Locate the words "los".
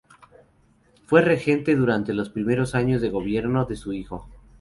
2.15-2.31